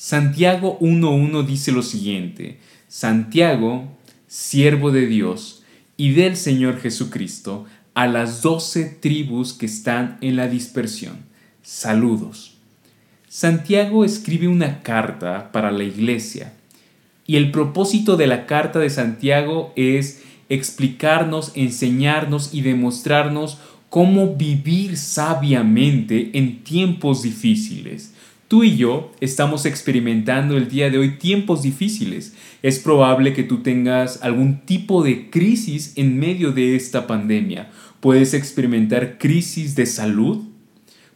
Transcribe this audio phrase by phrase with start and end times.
[0.00, 3.88] Santiago 1.1 dice lo siguiente, Santiago,
[4.28, 5.64] siervo de Dios
[5.96, 11.16] y del Señor Jesucristo, a las doce tribus que están en la dispersión.
[11.62, 12.58] Saludos.
[13.28, 16.52] Santiago escribe una carta para la iglesia
[17.26, 23.58] y el propósito de la carta de Santiago es explicarnos, enseñarnos y demostrarnos
[23.88, 28.14] cómo vivir sabiamente en tiempos difíciles.
[28.48, 32.34] Tú y yo estamos experimentando el día de hoy tiempos difíciles.
[32.62, 37.68] Es probable que tú tengas algún tipo de crisis en medio de esta pandemia.
[38.00, 40.44] Puedes experimentar crisis de salud,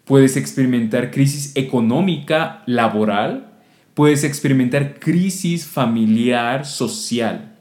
[0.05, 3.55] puedes experimentar crisis económica, laboral,
[3.95, 7.57] puedes experimentar crisis familiar, social.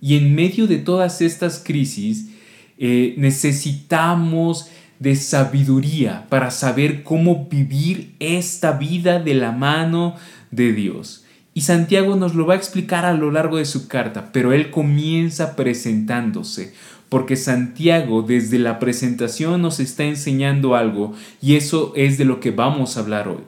[0.00, 2.28] Y en medio de todas estas crisis
[2.78, 10.16] eh, necesitamos de sabiduría para saber cómo vivir esta vida de la mano
[10.50, 11.24] de Dios.
[11.54, 14.70] Y Santiago nos lo va a explicar a lo largo de su carta, pero él
[14.70, 16.72] comienza presentándose,
[17.08, 22.50] porque Santiago desde la presentación nos está enseñando algo y eso es de lo que
[22.50, 23.42] vamos a hablar hoy.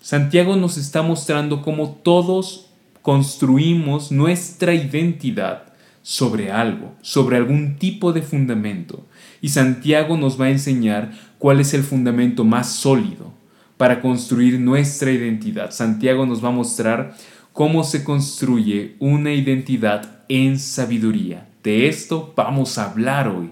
[0.00, 2.66] Santiago nos está mostrando cómo todos
[3.02, 5.71] construimos nuestra identidad
[6.02, 9.06] sobre algo, sobre algún tipo de fundamento.
[9.40, 13.32] Y Santiago nos va a enseñar cuál es el fundamento más sólido
[13.76, 15.70] para construir nuestra identidad.
[15.70, 17.16] Santiago nos va a mostrar
[17.52, 21.48] cómo se construye una identidad en sabiduría.
[21.62, 23.50] De esto vamos a hablar hoy.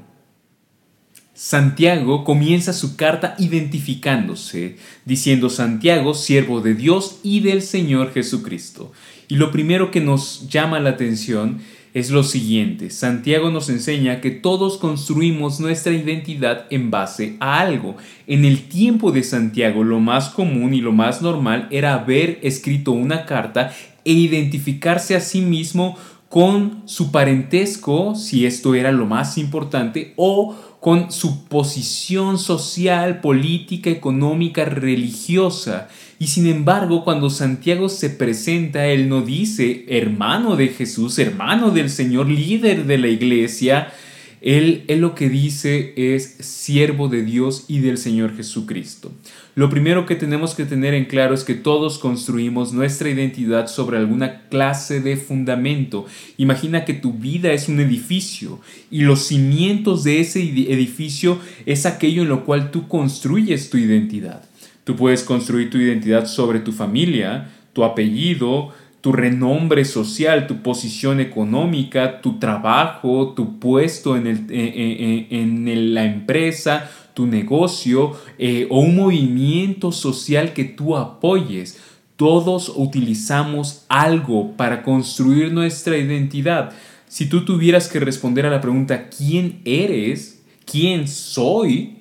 [1.42, 8.92] Santiago comienza su carta identificándose, diciendo Santiago, siervo de Dios y del Señor Jesucristo.
[9.26, 11.62] Y lo primero que nos llama la atención
[11.94, 12.90] es lo siguiente.
[12.90, 17.96] Santiago nos enseña que todos construimos nuestra identidad en base a algo.
[18.26, 22.92] En el tiempo de Santiago lo más común y lo más normal era haber escrito
[22.92, 23.72] una carta
[24.04, 25.96] e identificarse a sí mismo
[26.28, 33.90] con su parentesco, si esto era lo más importante, o con su posición social, política,
[33.90, 35.88] económica, religiosa.
[36.18, 41.90] Y sin embargo, cuando Santiago se presenta, él no dice hermano de Jesús, hermano del
[41.90, 43.92] Señor, líder de la iglesia.
[44.40, 49.12] Él, él lo que dice es siervo de Dios y del Señor Jesucristo.
[49.54, 53.98] Lo primero que tenemos que tener en claro es que todos construimos nuestra identidad sobre
[53.98, 56.06] alguna clase de fundamento.
[56.38, 62.22] Imagina que tu vida es un edificio y los cimientos de ese edificio es aquello
[62.22, 64.42] en lo cual tú construyes tu identidad.
[64.84, 71.20] Tú puedes construir tu identidad sobre tu familia, tu apellido, tu renombre social, tu posición
[71.20, 78.96] económica, tu trabajo, tu puesto en, el, en, la empresa, tu negocio eh, o un
[78.96, 81.80] movimiento social que tú apoyes.
[82.16, 86.72] Todos utilizamos algo para construir nuestra identidad.
[87.08, 90.42] Si tú tuvieras que responder a la pregunta ¿quién eres?
[90.70, 91.96] ¿quién soy?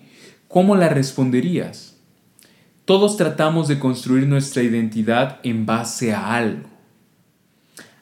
[0.47, 1.97] ¿Cómo la responderías?
[2.85, 6.78] Todos tratamos de construir nuestra identidad en base a algo.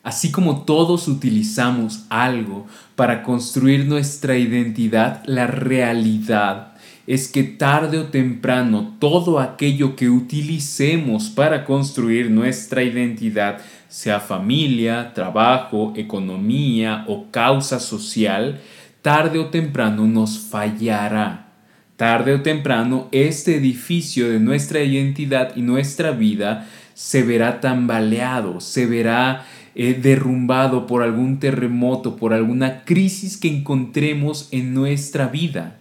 [0.08, 6.76] Así como todos utilizamos algo para construir nuestra identidad, la realidad
[7.08, 13.58] es que tarde o temprano todo aquello que utilicemos para construir nuestra identidad,
[13.90, 18.62] sea familia, trabajo, economía o causa social,
[19.02, 21.50] tarde o temprano nos fallará.
[21.98, 28.86] Tarde o temprano, este edificio de nuestra identidad y nuestra vida se verá tambaleado, se
[28.86, 29.46] verá
[29.80, 35.78] eh, derrumbado por algún terremoto, por alguna crisis que encontremos en nuestra vida.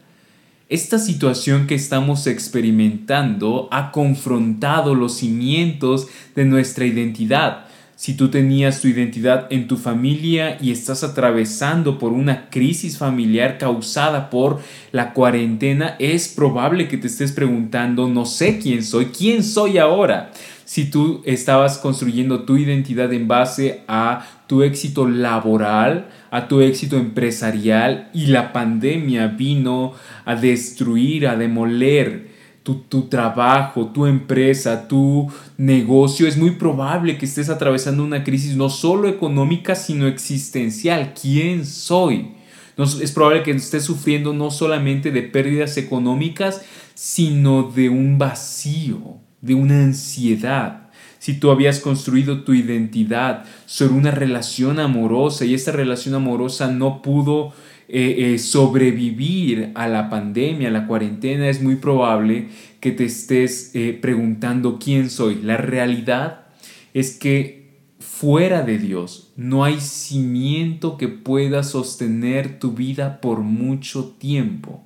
[0.69, 7.66] Esta situación que estamos experimentando ha confrontado los cimientos de nuestra identidad
[7.97, 13.57] si tú tenías tu identidad en tu familia y estás atravesando por una crisis familiar
[13.57, 14.61] causada por
[14.93, 20.31] la cuarentena, es probable que te estés preguntando, no sé quién soy, quién soy ahora.
[20.67, 26.99] Si tú estabas construyendo tu identidad en base a tu éxito laboral, a tu éxito
[26.99, 29.95] empresarial y la pandemia vino
[30.27, 32.36] a destruir, a demoler
[32.75, 38.71] tu, trabajo, tu empresa, tu negocio, es muy probable que estés atravesando una crisis no
[38.71, 41.15] solo económica, sino existencial.
[41.21, 42.35] ¿Quién soy?
[42.77, 49.55] es probable que estés sufriendo no solamente de pérdidas económicas, sino de un vacío, de
[49.55, 50.91] una ansiedad.
[51.19, 57.01] Si tú habías construido tu identidad sobre una relación amorosa y esta relación amorosa no
[57.01, 57.55] pudo
[57.89, 62.49] eh, eh, sobrevivir a la pandemia, a la cuarentena, es muy probable
[62.81, 65.37] que te estés eh, preguntando quién soy.
[65.43, 66.47] La realidad
[66.95, 74.17] es que fuera de Dios no hay cimiento que pueda sostener tu vida por mucho
[74.19, 74.83] tiempo.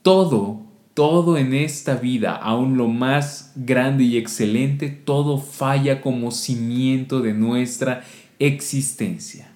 [0.00, 0.62] Todo,
[0.94, 7.34] todo en esta vida, aun lo más grande y excelente, todo falla como cimiento de
[7.34, 8.02] nuestra
[8.38, 9.50] existencia.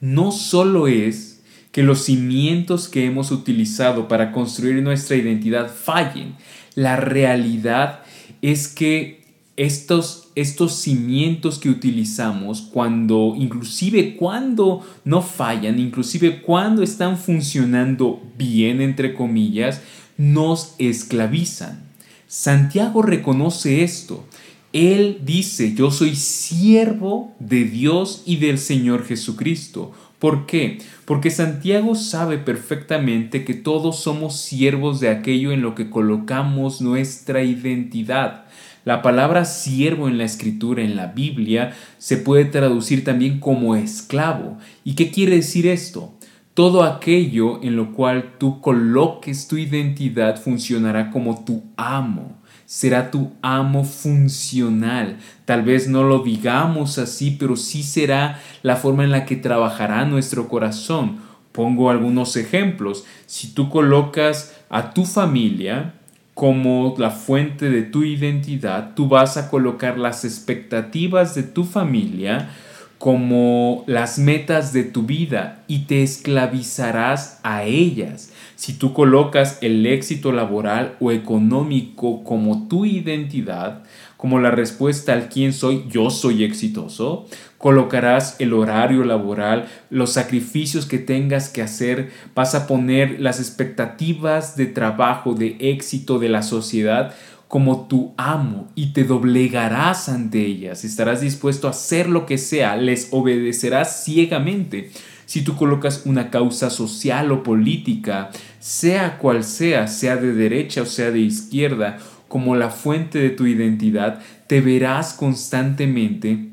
[0.00, 1.33] No solo es
[1.74, 6.36] que los cimientos que hemos utilizado para construir nuestra identidad fallen,
[6.76, 8.02] la realidad
[8.42, 9.24] es que
[9.56, 18.80] estos, estos cimientos que utilizamos cuando, inclusive cuando no fallan, inclusive cuando están funcionando bien,
[18.80, 19.80] entre comillas,
[20.16, 21.82] nos esclavizan.
[22.28, 24.24] Santiago reconoce esto.
[24.72, 29.92] Él dice, yo soy siervo de Dios y del Señor Jesucristo.
[30.24, 30.78] ¿Por qué?
[31.04, 37.42] Porque Santiago sabe perfectamente que todos somos siervos de aquello en lo que colocamos nuestra
[37.42, 38.46] identidad.
[38.86, 44.56] La palabra siervo en la escritura, en la Biblia, se puede traducir también como esclavo.
[44.82, 46.14] ¿Y qué quiere decir esto?
[46.54, 52.38] Todo aquello en lo cual tú coloques tu identidad funcionará como tu amo
[52.74, 55.18] será tu amo funcional.
[55.44, 60.04] Tal vez no lo digamos así, pero sí será la forma en la que trabajará
[60.06, 61.18] nuestro corazón.
[61.52, 63.04] Pongo algunos ejemplos.
[63.26, 65.94] Si tú colocas a tu familia
[66.34, 72.50] como la fuente de tu identidad, tú vas a colocar las expectativas de tu familia
[72.98, 78.32] como las metas de tu vida y te esclavizarás a ellas.
[78.56, 83.82] Si tú colocas el éxito laboral o económico como tu identidad,
[84.16, 87.26] como la respuesta al quién soy, yo soy exitoso,
[87.58, 94.56] colocarás el horario laboral, los sacrificios que tengas que hacer, vas a poner las expectativas
[94.56, 97.14] de trabajo, de éxito de la sociedad
[97.48, 102.76] como tu amo y te doblegarás ante ellas, estarás dispuesto a hacer lo que sea,
[102.76, 104.90] les obedecerás ciegamente.
[105.26, 110.86] Si tú colocas una causa social o política, sea cual sea, sea de derecha o
[110.86, 111.98] sea de izquierda,
[112.28, 116.50] como la fuente de tu identidad, te verás constantemente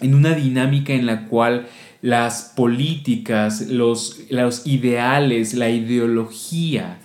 [0.00, 1.66] en una dinámica en la cual
[2.02, 6.98] las políticas, los, los ideales, la ideología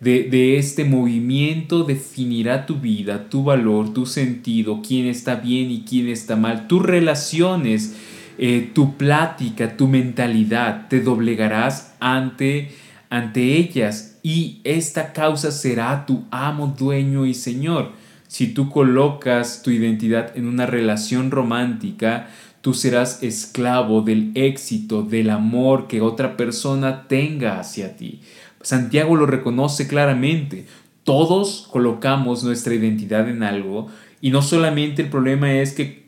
[0.00, 5.82] de, de, este movimiento definirá tu vida, tu valor, tu sentido, quién está bien y
[5.82, 7.94] quién está mal, tus relaciones
[8.42, 12.70] eh, tu plática, tu mentalidad, te doblegarás ante,
[13.10, 17.92] ante ellas y esta causa será tu amo, dueño y señor.
[18.28, 22.30] Si tú colocas tu identidad en una relación romántica,
[22.62, 28.22] tú serás esclavo del éxito, del amor que otra persona tenga hacia ti.
[28.62, 30.64] Santiago lo reconoce claramente.
[31.04, 33.88] Todos colocamos nuestra identidad en algo
[34.22, 35.99] y no solamente el problema es que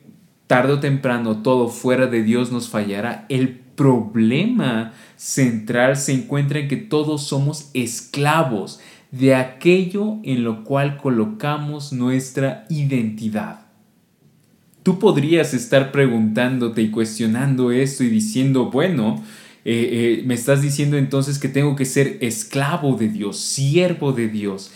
[0.52, 3.25] tarde o temprano todo fuera de Dios nos fallará.
[3.31, 8.78] El problema central se encuentra en que todos somos esclavos
[9.10, 13.60] de aquello en lo cual colocamos nuestra identidad.
[14.82, 19.25] Tú podrías estar preguntándote y cuestionando esto y diciendo, bueno,
[19.64, 24.28] eh, eh, me estás diciendo entonces que tengo que ser esclavo de Dios, siervo de
[24.28, 24.70] Dios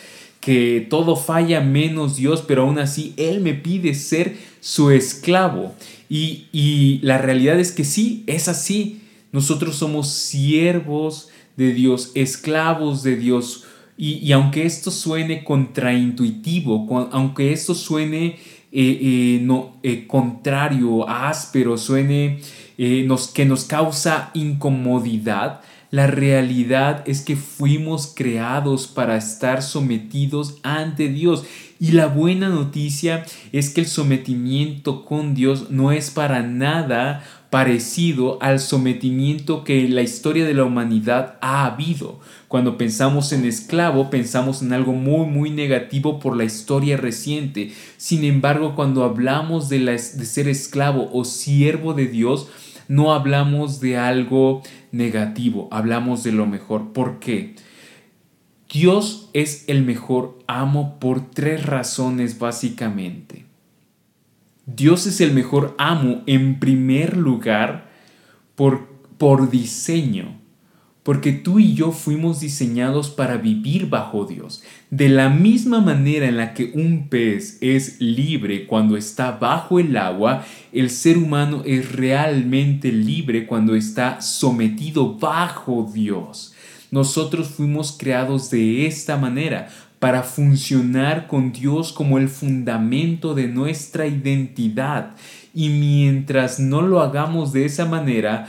[0.47, 4.37] que todo falla menos Dios, pero aún así Él me pide ser
[4.67, 5.77] su esclavo.
[6.09, 9.01] Y, la realidad es que sí, es así.
[9.31, 13.63] Nosotros somos siervos de Dios, esclavos de Dios.
[13.97, 18.41] Y, aunque esto suene contraintuitivo, aunque esto suene
[18.73, 22.41] eh, eh, no, eh, contrario, áspero, suene
[22.77, 31.09] nos, que nos causa incomodidad, la realidad es que fuimos creados para estar sometidos ante
[31.09, 31.45] Dios.
[31.79, 38.39] Y la buena noticia es que el sometimiento con Dios no es para nada parecido
[38.43, 42.21] al sometimiento que la historia de la humanidad ha habido.
[42.49, 47.73] Cuando pensamos en esclavo, pensamos en algo muy, muy negativo por la historia reciente.
[47.97, 52.49] Sin embargo, cuando hablamos de, de ser esclavo o siervo de Dios,
[52.89, 54.63] no hablamos de algo
[54.97, 56.93] negativo, hablamos de lo mejor.
[56.93, 57.55] ¿Por qué?
[58.73, 63.45] Dios es el mejor amo por tres razones básicamente.
[64.67, 67.89] Dios es el mejor amo en primer lugar
[68.57, 68.89] por,
[69.19, 70.46] por diseño
[71.07, 74.65] porque tú y yo fuimos diseñados para vivir bajo Dios.
[74.91, 79.97] De la misma manera en la que un pez es libre cuando está bajo el
[79.97, 86.55] agua, el ser humano es realmente libre cuando está sometido bajo Dios.
[86.91, 94.07] Nosotros fuimos creados de esta manera, para funcionar con Dios como el fundamento de nuestra
[94.07, 95.15] identidad.
[95.55, 98.47] Y mientras no lo hagamos de esa manera,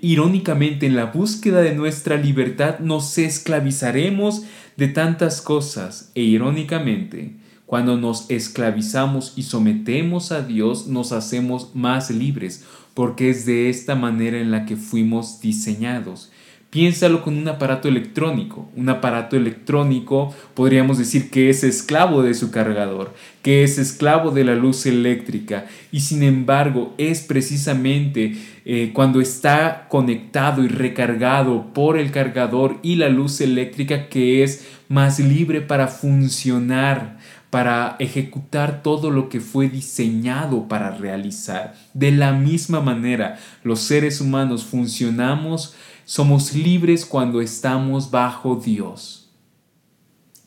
[0.00, 4.42] irónicamente en la búsqueda de nuestra libertad nos esclavizaremos
[4.76, 12.10] de tantas cosas e irónicamente cuando nos esclavizamos y sometemos a Dios nos hacemos más
[12.10, 12.64] libres
[12.94, 16.30] porque es de esta manera en la que fuimos diseñados.
[16.70, 18.68] Piénsalo con un aparato electrónico.
[18.74, 24.42] Un aparato electrónico podríamos decir que es esclavo de su cargador, que es esclavo de
[24.42, 31.98] la luz eléctrica y sin embargo es precisamente eh, cuando está conectado y recargado por
[31.98, 37.18] el cargador y la luz eléctrica que es más libre para funcionar,
[37.50, 41.74] para ejecutar todo lo que fue diseñado para realizar.
[41.92, 49.30] De la misma manera, los seres humanos funcionamos somos libres cuando estamos bajo Dios.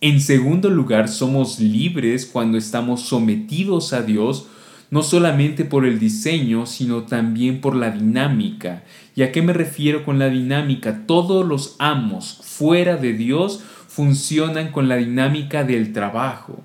[0.01, 4.47] En segundo lugar, somos libres cuando estamos sometidos a Dios,
[4.89, 8.83] no solamente por el diseño, sino también por la dinámica.
[9.15, 11.05] ¿Y a qué me refiero con la dinámica?
[11.05, 16.61] Todos los amos fuera de Dios funcionan con la dinámica del trabajo.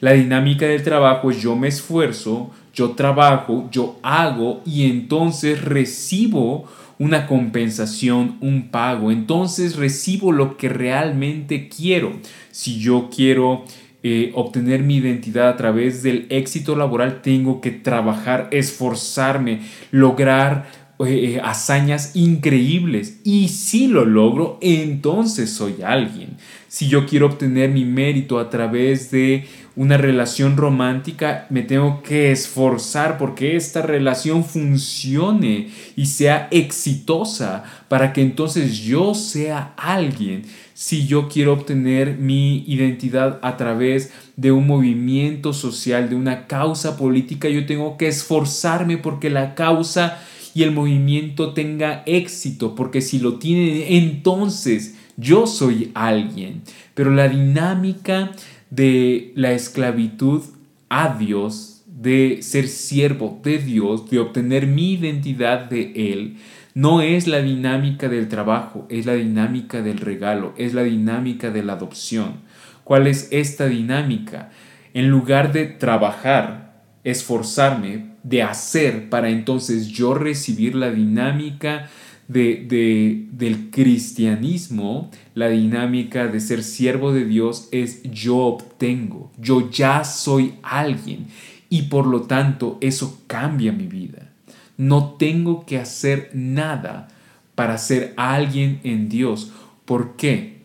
[0.00, 6.68] La dinámica del trabajo es yo me esfuerzo, yo trabajo, yo hago y entonces recibo
[6.98, 9.10] una compensación, un pago.
[9.10, 12.12] Entonces recibo lo que realmente quiero.
[12.50, 13.64] Si yo quiero
[14.08, 21.34] eh, obtener mi identidad a través del éxito laboral, tengo que trabajar, esforzarme, lograr eh,
[21.34, 23.20] eh, hazañas increíbles.
[23.22, 26.36] Y si lo logro, entonces soy alguien.
[26.68, 32.32] Si yo quiero obtener mi mérito a través de una relación romántica, me tengo que
[32.32, 40.44] esforzar porque esta relación funcione y sea exitosa para que entonces yo sea alguien.
[40.72, 46.96] Si yo quiero obtener mi identidad a través de un movimiento social, de una causa
[46.96, 50.18] política, yo tengo que esforzarme porque la causa
[50.56, 56.62] y el movimiento tenga éxito, porque si lo tiene, entonces yo soy alguien.
[56.94, 58.32] Pero la dinámica
[58.70, 60.42] de la esclavitud
[60.88, 66.38] a Dios, de ser siervo de Dios, de obtener mi identidad de Él,
[66.72, 71.64] no es la dinámica del trabajo, es la dinámica del regalo, es la dinámica de
[71.64, 72.36] la adopción.
[72.82, 74.48] ¿Cuál es esta dinámica?
[74.94, 76.65] En lugar de trabajar,
[77.06, 81.88] esforzarme, de hacer para entonces yo recibir la dinámica
[82.26, 90.02] de, del cristianismo, la dinámica de ser siervo de Dios es yo obtengo, yo ya
[90.02, 91.28] soy alguien
[91.68, 94.32] y por lo tanto eso cambia mi vida.
[94.76, 97.06] No tengo que hacer nada
[97.54, 99.52] para ser alguien en Dios.
[99.84, 100.56] ¿Por qué?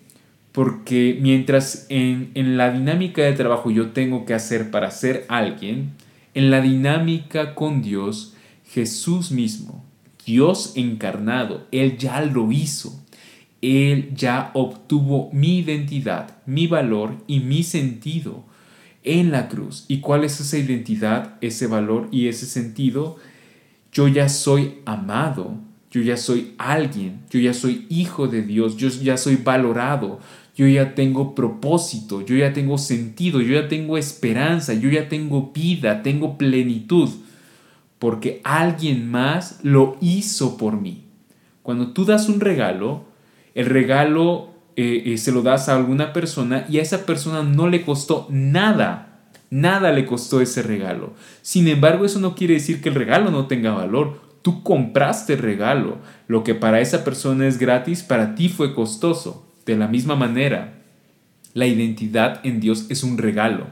[0.51, 5.91] Porque mientras en, en la dinámica de trabajo yo tengo que hacer para ser alguien,
[6.33, 8.35] en la dinámica con Dios,
[8.65, 9.85] Jesús mismo
[10.25, 12.99] Dios encarnado, Él ya lo hizo.
[13.61, 18.43] Él ya obtuvo mi identidad, mi valor y mi sentido
[19.03, 19.85] en la cruz.
[19.87, 23.17] ¿Y cuál es esa identidad, ese valor y ese sentido?
[23.91, 25.59] Yo ya soy amado,
[25.91, 30.19] yo ya soy alguien, yo ya soy hijo de Dios, yo ya soy valorado,
[30.61, 35.51] yo ya tengo propósito, yo ya tengo sentido, yo ya tengo esperanza, yo ya tengo
[35.51, 37.09] vida, tengo plenitud
[37.97, 41.05] porque alguien más lo hizo por mí.
[41.63, 43.05] Cuando tú das un regalo,
[43.55, 47.67] el regalo eh, eh, se lo das a alguna persona y a esa persona no
[47.67, 51.13] le costó nada, nada le costó ese regalo.
[51.41, 54.21] Sin embargo, eso no quiere decir que el regalo no tenga valor.
[54.43, 55.97] Tú compraste el regalo.
[56.27, 59.50] Lo que para esa persona es gratis, para ti fue costoso.
[59.65, 60.81] De la misma manera,
[61.53, 63.67] la identidad en Dios es un regalo,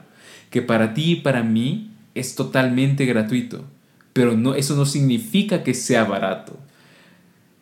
[0.49, 3.65] que para ti y para mí es totalmente gratuito
[4.19, 6.57] pero no, eso no significa que sea barato.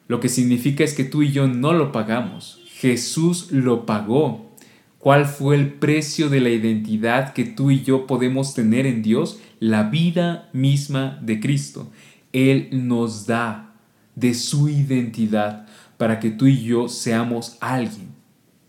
[0.08, 2.64] Lo que significa es que tú y yo no lo pagamos.
[2.68, 4.50] Jesús lo pagó.
[4.98, 9.40] ¿Cuál fue el precio de la identidad que tú y yo podemos tener en Dios?
[9.60, 11.92] La vida misma de Cristo.
[12.34, 13.76] Él nos da
[14.16, 15.68] de su identidad
[15.98, 18.10] para que tú y yo seamos alguien,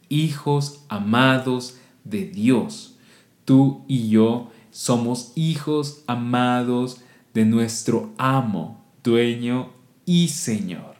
[0.08, 2.96] hijos amados de Dios.
[3.44, 7.00] Tú y yo somos hijos amados
[7.34, 9.70] de nuestro amo, dueño
[10.04, 10.96] y Señor.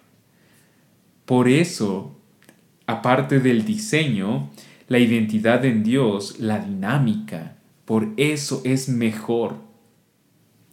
[1.25, 2.17] Por eso,
[2.87, 4.51] aparte del diseño,
[4.89, 9.57] la identidad en Dios, la dinámica, por eso es mejor.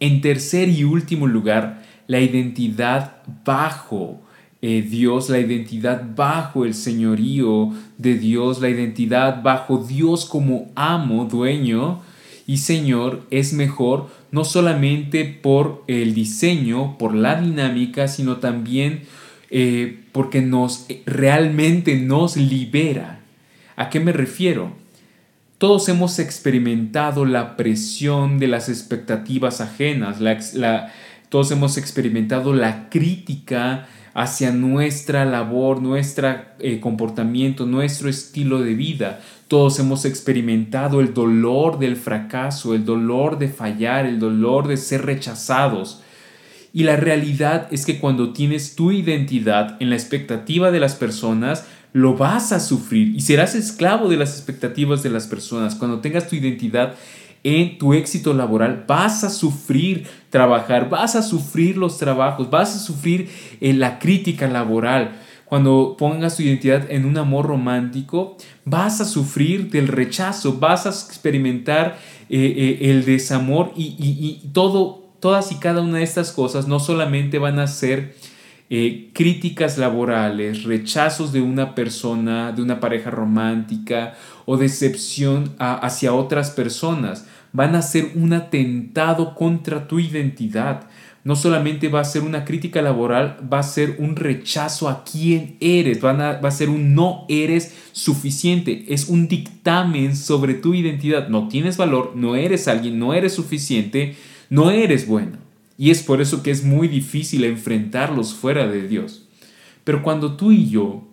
[0.00, 4.20] En tercer y último lugar, la identidad bajo
[4.62, 11.26] eh, Dios, la identidad bajo el señorío de Dios, la identidad bajo Dios como amo,
[11.26, 12.00] dueño
[12.46, 19.02] y Señor es mejor no solamente por el diseño, por la dinámica, sino también
[19.50, 23.20] eh, porque nos realmente nos libera.
[23.76, 24.72] ¿A qué me refiero?
[25.58, 30.18] Todos hemos experimentado la presión de las expectativas ajenas,
[31.28, 39.20] todos hemos experimentado la crítica hacia nuestra labor, nuestro eh, comportamiento, nuestro estilo de vida.
[39.46, 45.04] Todos hemos experimentado el dolor del fracaso, el dolor de fallar, el dolor de ser
[45.04, 46.00] rechazados.
[46.72, 51.66] Y la realidad es que cuando tienes tu identidad en la expectativa de las personas,
[51.92, 55.74] lo vas a sufrir y serás esclavo de las expectativas de las personas.
[55.74, 56.94] Cuando tengas tu identidad
[57.46, 62.80] en tu éxito laboral, vas a sufrir trabajar, vas a sufrir los trabajos, vas a
[62.80, 65.12] sufrir eh, la crítica laboral.
[65.44, 70.88] Cuando pongas tu identidad en un amor romántico, vas a sufrir del rechazo, vas a
[70.88, 71.98] experimentar
[72.28, 76.80] eh, eh, el desamor y, y todo, todas y cada una de estas cosas no
[76.80, 78.16] solamente van a ser
[79.12, 87.24] críticas laborales, rechazos de una persona, de una pareja romántica o decepción hacia otras personas.
[87.56, 90.88] Van a ser un atentado contra tu identidad.
[91.24, 95.56] No solamente va a ser una crítica laboral, va a ser un rechazo a quién
[95.60, 101.28] eres, va a ser un no eres suficiente, es un dictamen sobre tu identidad.
[101.28, 104.16] No tienes valor, no eres alguien, no eres suficiente,
[104.50, 105.38] no eres bueno.
[105.78, 109.28] Y es por eso que es muy difícil enfrentarlos fuera de Dios.
[109.82, 111.08] Pero cuando tú y yo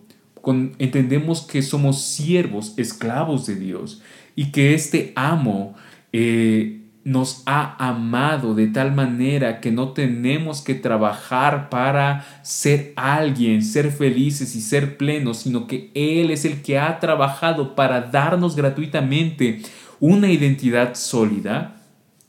[0.78, 4.02] entendemos que somos siervos, esclavos de Dios,
[4.36, 5.74] y que este amo
[6.16, 13.62] eh, nos ha amado de tal manera que no tenemos que trabajar para ser alguien,
[13.62, 18.54] ser felices y ser plenos, sino que Él es el que ha trabajado para darnos
[18.54, 19.62] gratuitamente
[19.98, 21.82] una identidad sólida,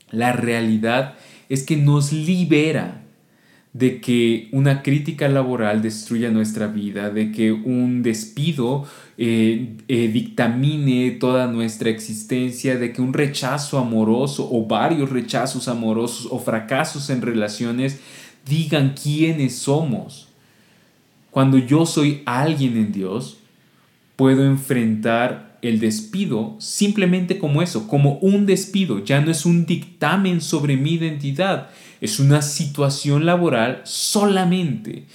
[0.10, 1.14] la realidad
[1.48, 3.05] es que nos libera
[3.76, 8.86] de que una crítica laboral destruya nuestra vida, de que un despido
[9.18, 16.30] eh, eh, dictamine toda nuestra existencia, de que un rechazo amoroso o varios rechazos amorosos
[16.32, 18.00] o fracasos en relaciones
[18.48, 20.30] digan quiénes somos.
[21.30, 23.40] Cuando yo soy alguien en Dios,
[24.16, 30.42] puedo enfrentar el despido simplemente como eso, como un despido, ya no es un dictamen
[30.42, 31.70] sobre mi identidad,
[32.02, 35.06] es una situación laboral solamente.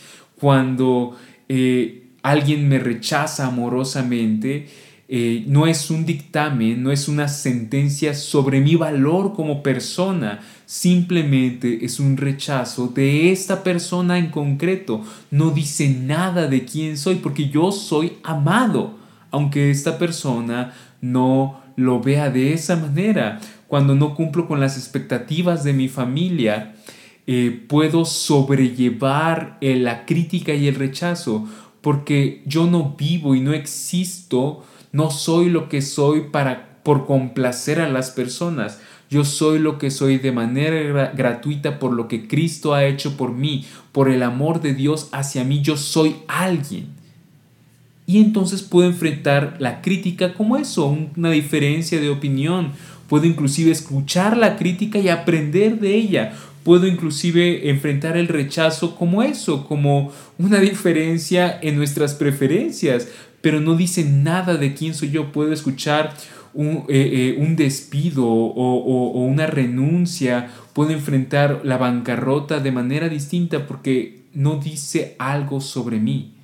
[0.41, 1.17] Cuando
[1.49, 4.69] eh, alguien me rechaza amorosamente,
[5.09, 11.85] eh, no es un dictamen, no es una sentencia sobre mi valor como persona, simplemente
[11.85, 15.05] es un rechazo de esta persona en concreto.
[15.31, 19.00] No dice nada de quién soy porque yo soy amado
[19.31, 23.41] aunque esta persona no lo vea de esa manera.
[23.69, 26.75] Cuando no cumplo con las expectativas de mi familia,
[27.27, 31.49] eh, puedo sobrellevar eh, la crítica y el rechazo,
[31.81, 37.81] porque yo no vivo y no existo, no soy lo que soy para por complacer
[37.81, 38.81] a las personas.
[39.11, 43.33] Yo soy lo que soy de manera gratuita por lo que Cristo ha hecho por
[43.33, 45.63] mí, por el amor de Dios hacia mí.
[45.63, 47.00] Yo soy alguien
[48.11, 52.73] y entonces puedo enfrentar la crítica como eso, una diferencia de opinión.
[53.09, 56.33] Puedo inclusive escuchar la crítica y aprender de ella.
[56.65, 63.07] Puedo inclusive enfrentar el rechazo como eso, como una diferencia en nuestras preferencias,
[63.43, 65.31] pero no dice nada de quién soy yo.
[65.31, 66.13] Puedo escuchar
[66.53, 74.25] un, eh, eh, despido o una renuncia, puedo enfrentar la bancarrota de manera distinta porque
[74.35, 76.40] no dice algo sobre mí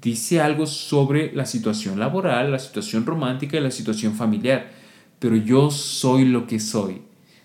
[0.00, 4.70] dice algo sobre la situación laboral, la situación romántica y la situación familiar,
[5.18, 7.02] pero yo soy lo que soy,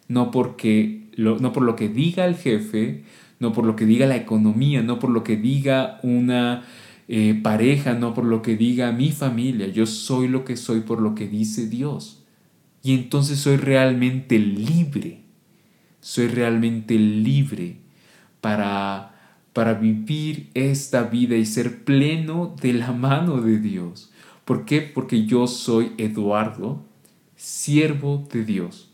[0.08, 3.04] no, porque no por lo que diga el jefe,
[3.40, 6.64] no por lo que diga la economía, no por lo que diga una
[7.08, 11.02] eh, pareja, no por lo que diga mi familia, yo soy lo que soy por
[11.02, 12.24] lo que dice Dios.
[12.82, 15.22] Y entonces soy realmente libre,
[16.02, 17.78] soy realmente libre
[18.40, 19.15] para
[19.56, 24.12] para vivir esta vida y ser pleno de la mano de Dios.
[24.44, 24.82] ¿Por qué?
[24.82, 26.84] Porque yo soy Eduardo,
[27.38, 28.92] siervo de Dios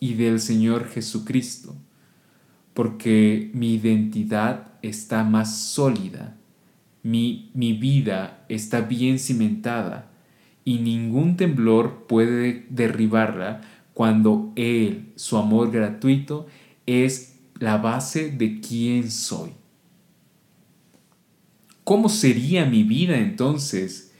[0.00, 1.76] y del Señor Jesucristo.
[2.74, 6.36] Porque mi identidad está más sólida,
[7.04, 10.10] mi, mi vida está bien cimentada
[10.64, 13.60] y ningún temblor puede derribarla
[13.92, 16.48] cuando Él, su amor gratuito,
[16.84, 19.50] es la base de quién soy.
[21.84, 24.10] ¿Cómo sería mi vida entonces?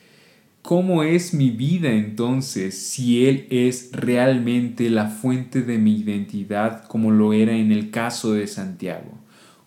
[0.61, 7.11] ¿Cómo es mi vida entonces si Él es realmente la fuente de mi identidad como
[7.11, 9.19] lo era en el caso de Santiago?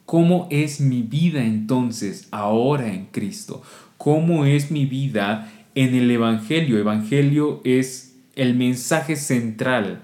[0.06, 3.64] ¿Cómo es mi vida entonces ahora en Cristo?
[3.98, 6.78] ¿Cómo es mi vida en el Evangelio?
[6.78, 10.04] Evangelio es el mensaje central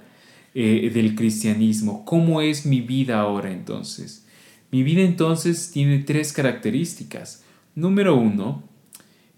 [0.55, 2.05] eh, del cristianismo.
[2.05, 4.25] ¿Cómo es mi vida ahora entonces?
[4.71, 7.42] Mi vida entonces tiene tres características.
[7.75, 8.63] Número uno,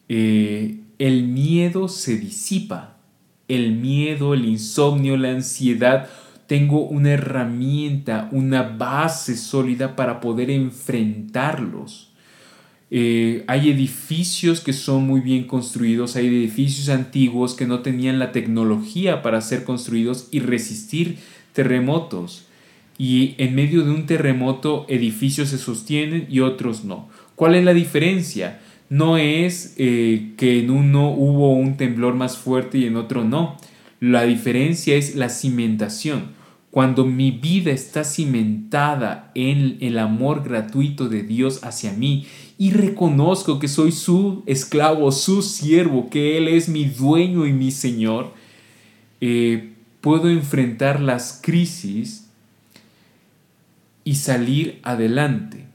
[0.10, 2.98] eh, el miedo se disipa.
[3.48, 6.10] El miedo, el insomnio, la ansiedad.
[6.48, 12.12] Tengo una herramienta, una base sólida para poder enfrentarlos.
[12.91, 18.32] Eh, hay edificios que son muy bien construidos, hay edificios antiguos que no tenían la
[18.32, 21.17] tecnología para ser construidos y resistir
[21.54, 22.45] terremotos.
[22.98, 27.10] Y en medio de un terremoto edificios se sostienen y otros no.
[27.36, 28.60] ¿Cuál es la diferencia?
[28.89, 33.58] no es eh, que en uno hubo un temblor más fuerte y en otro no.
[34.00, 36.36] La diferencia es la cimentación.
[36.69, 43.60] Cuando mi vida está cimentada en el amor gratuito de Dios hacia mí y reconozco
[43.60, 48.34] que soy su esclavo, su siervo, que Él es mi dueño y mi Señor,
[49.21, 49.71] eh,
[50.02, 52.28] puedo enfrentar las crisis
[54.04, 55.65] y salir adelante.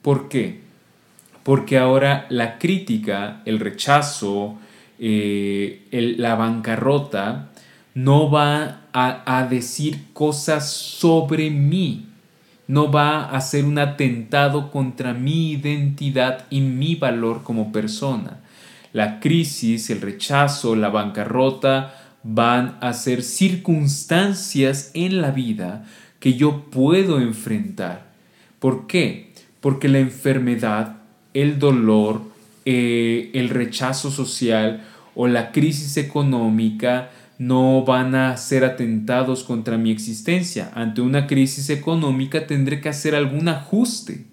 [0.00, 0.63] ¿Por qué?
[1.44, 4.56] Porque ahora la crítica, el rechazo,
[4.98, 5.86] eh,
[6.18, 7.50] la bancarrota,
[7.94, 12.06] no va a, a decir cosas sobre mí,
[12.66, 18.40] no va a ser un atentado contra mi identidad y mi valor como persona.
[18.94, 25.84] La crisis, el rechazo, la bancarrota van a ser circunstancias en la vida
[26.20, 28.06] que yo puedo enfrentar.
[28.58, 29.34] ¿Por qué?
[29.60, 31.03] Porque la enfermedad
[31.34, 32.22] el dolor,
[32.64, 39.90] eh, el rechazo social o la crisis económica no van a ser atentados contra mi
[39.90, 40.70] existencia.
[40.74, 44.26] Ante una crisis económica tendré que hacer algún ajuste.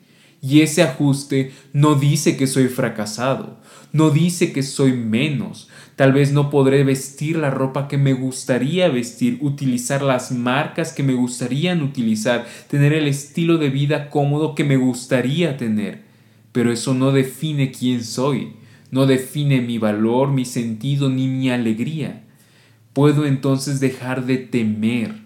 [0.44, 3.60] Y ese ajuste no dice que soy fracasado,
[3.94, 5.70] no dice que soy menos.
[5.96, 11.04] Tal vez no podré vestir la ropa que me gustaría vestir, utilizar las marcas que
[11.04, 16.11] me gustarían utilizar, tener el estilo de vida cómodo que me gustaría tener
[16.52, 18.54] pero eso no define quién soy,
[18.92, 22.24] no define mi valor, mi sentido ni mi alegría.
[22.94, 25.22] Puedo entonces dejar de temer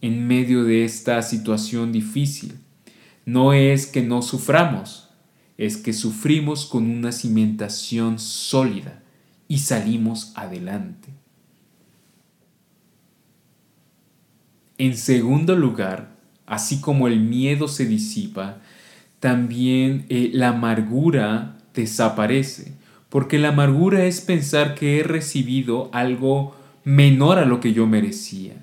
[0.00, 2.54] en medio de esta situación difícil.
[3.26, 5.10] No es que no suframos,
[5.58, 9.02] es que sufrimos con una cimentación sólida
[9.46, 11.10] y salimos adelante.
[14.78, 18.62] En segundo lugar, así como el miedo se disipa,
[19.20, 22.72] también eh, la amargura desaparece,
[23.08, 28.54] porque la amargura es pensar que he recibido algo menor a lo que yo merecía.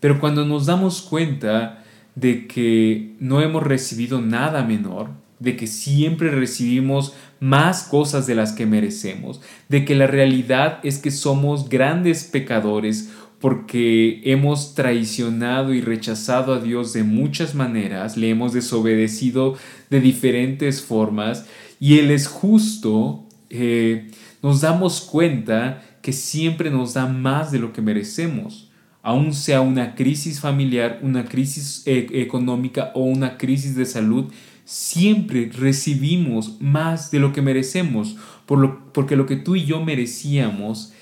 [0.00, 1.82] Pero cuando nos damos cuenta
[2.14, 8.52] de que no hemos recibido nada menor, de que siempre recibimos más cosas de las
[8.52, 13.10] que merecemos, de que la realidad es que somos grandes pecadores
[13.44, 19.58] porque hemos traicionado y rechazado a Dios de muchas maneras, le hemos desobedecido
[19.90, 21.44] de diferentes formas
[21.78, 24.10] y Él es justo, eh,
[24.42, 28.70] nos damos cuenta que siempre nos da más de lo que merecemos,
[29.02, 34.32] aun sea una crisis familiar, una crisis eh, económica o una crisis de salud,
[34.64, 39.84] siempre recibimos más de lo que merecemos, por lo, porque lo que tú y yo
[39.84, 40.94] merecíamos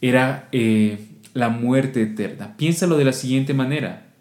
[0.00, 0.48] era...
[0.52, 2.56] Eh, la muerte eterna.
[2.56, 4.12] Piénsalo de la siguiente manera.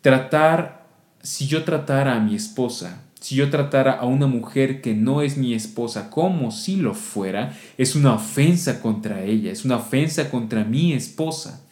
[0.00, 0.86] Tratar,
[1.22, 5.38] si yo tratara a mi esposa, si yo tratara a una mujer que no es
[5.38, 10.64] mi esposa como si lo fuera, es una ofensa contra ella, es una ofensa contra
[10.64, 11.64] mi esposa.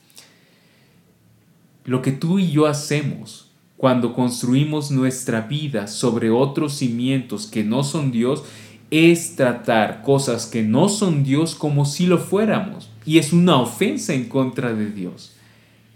[1.85, 7.83] Lo que tú y yo hacemos cuando construimos nuestra vida sobre otros cimientos que no
[7.83, 8.45] son Dios
[8.93, 12.92] es tratar cosas que no son Dios como si lo fuéramos.
[13.05, 15.35] Y es una ofensa en contra de Dios.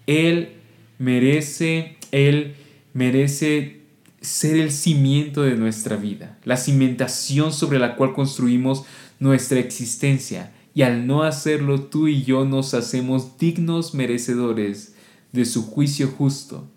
[0.06, 0.50] Él
[0.98, 2.54] merece, Él
[2.94, 3.80] merece
[4.20, 8.84] ser el cimiento de nuestra vida, la cimentación sobre la cual construimos
[9.20, 10.52] nuestra existencia.
[10.74, 14.94] Y al no hacerlo, tú y yo nos hacemos dignos merecedores
[15.32, 16.68] de su juicio justo.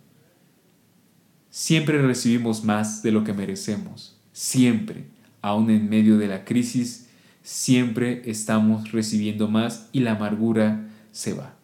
[1.50, 5.06] Siempre recibimos más de lo que merecemos, siempre
[5.42, 7.09] aún en medio de la crisis,
[7.50, 11.56] siempre estamos recibiendo más y la amargura se va.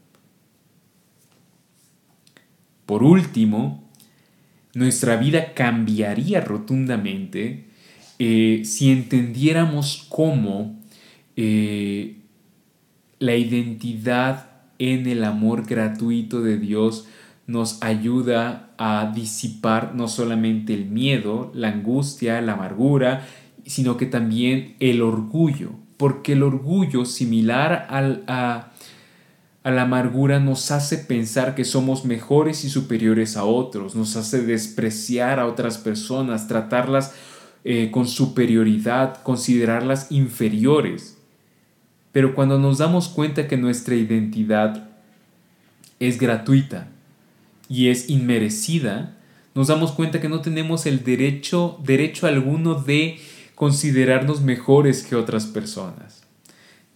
[2.88, 3.88] Por último,
[4.74, 7.66] nuestra vida cambiaría rotundamente
[8.18, 10.82] eh, si entendiéramos cómo
[11.36, 12.16] eh,
[13.20, 17.08] la identidad en el amor gratuito de Dios
[17.46, 23.28] nos ayuda a disipar no solamente el miedo, la angustia, la amargura,
[23.66, 28.72] sino que también el orgullo, porque el orgullo similar al, a,
[29.64, 34.44] a la amargura nos hace pensar que somos mejores y superiores a otros, nos hace
[34.44, 37.14] despreciar a otras personas, tratarlas
[37.64, 41.18] eh, con superioridad, considerarlas inferiores.
[42.12, 44.88] Pero cuando nos damos cuenta que nuestra identidad
[46.00, 46.88] es gratuita
[47.68, 49.18] y es inmerecida,
[49.56, 53.18] nos damos cuenta que no tenemos el derecho, derecho alguno de
[53.56, 56.26] considerarnos mejores que otras personas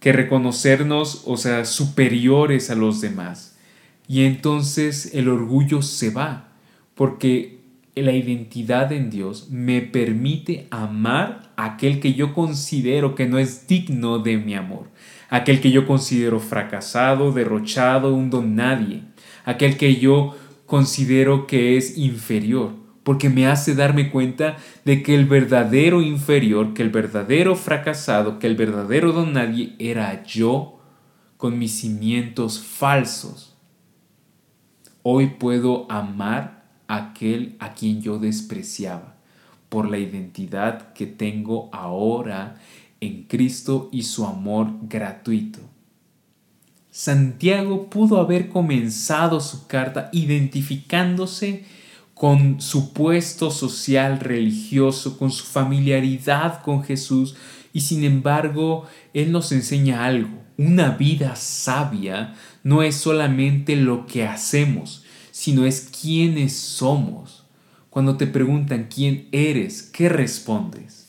[0.00, 3.58] que reconocernos, o sea, superiores a los demás.
[4.08, 6.48] Y entonces el orgullo se va,
[6.94, 7.60] porque
[7.94, 13.66] la identidad en Dios me permite amar a aquel que yo considero que no es
[13.68, 14.88] digno de mi amor,
[15.28, 19.02] aquel que yo considero fracasado, derrochado, un don nadie,
[19.44, 22.79] aquel que yo considero que es inferior
[23.10, 28.46] porque me hace darme cuenta de que el verdadero inferior, que el verdadero fracasado, que
[28.46, 30.78] el verdadero don nadie era yo
[31.36, 33.56] con mis cimientos falsos.
[35.02, 39.16] Hoy puedo amar a aquel a quien yo despreciaba
[39.68, 42.60] por la identidad que tengo ahora
[43.00, 45.58] en Cristo y su amor gratuito.
[46.92, 51.79] Santiago pudo haber comenzado su carta identificándose
[52.20, 57.34] con su puesto social religioso, con su familiaridad con Jesús,
[57.72, 60.28] y sin embargo, Él nos enseña algo.
[60.58, 67.44] Una vida sabia no es solamente lo que hacemos, sino es quiénes somos.
[67.88, 71.08] Cuando te preguntan quién eres, ¿qué respondes?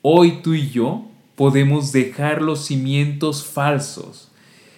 [0.00, 4.30] Hoy tú y yo podemos dejar los cimientos falsos,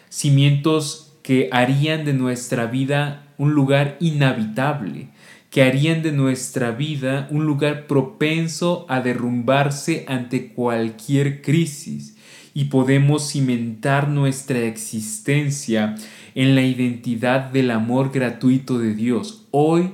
[0.09, 5.09] cimientos que harían de nuestra vida un lugar inhabitable,
[5.51, 12.17] que harían de nuestra vida un lugar propenso a derrumbarse ante cualquier crisis
[12.55, 15.97] y podemos cimentar nuestra existencia
[16.35, 19.47] en la identidad del amor gratuito de Dios.
[19.51, 19.91] Hoy,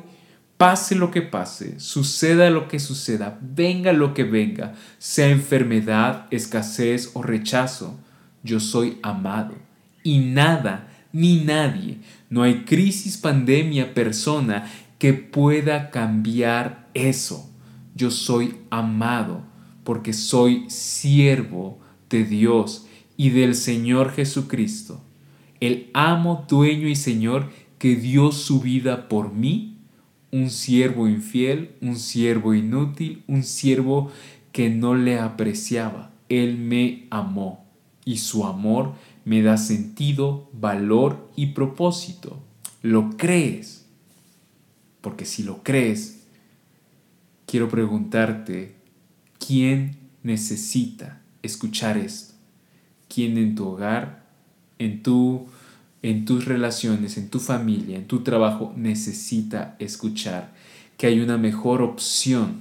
[0.56, 7.10] pase lo que pase, suceda lo que suceda, venga lo que venga, sea enfermedad, escasez
[7.14, 7.98] o rechazo,
[8.44, 9.56] yo soy amado
[10.04, 11.98] y nada ni nadie,
[12.29, 17.48] no hay crisis, pandemia, persona que pueda cambiar eso.
[17.94, 19.42] Yo soy amado
[19.85, 21.79] porque soy siervo
[22.11, 25.00] de Dios y del Señor Jesucristo,
[25.61, 27.48] el amo, dueño y Señor
[27.79, 29.79] que dio su vida por mí,
[30.33, 34.11] un siervo infiel, un siervo inútil, un siervo
[34.50, 36.11] que no le apreciaba.
[36.29, 37.64] Él me amó
[38.05, 42.42] y su amor me da sentido, valor y propósito.
[42.82, 43.87] ¿Lo crees?
[45.00, 46.24] Porque si lo crees,
[47.46, 48.74] quiero preguntarte,
[49.38, 52.34] ¿quién necesita escuchar esto?
[53.08, 54.24] ¿Quién en tu hogar,
[54.78, 55.46] en tu
[56.04, 60.52] en tus relaciones, en tu familia, en tu trabajo necesita escuchar
[60.98, 62.56] que hay una mejor opción,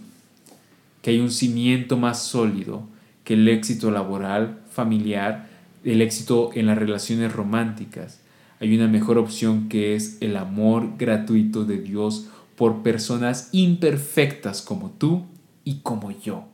[1.01, 2.87] que hay un cimiento más sólido
[3.25, 5.49] que el éxito laboral, familiar,
[5.83, 8.21] el éxito en las relaciones románticas.
[8.59, 14.91] Hay una mejor opción que es el amor gratuito de Dios por personas imperfectas como
[14.91, 15.25] tú
[15.63, 16.52] y como yo.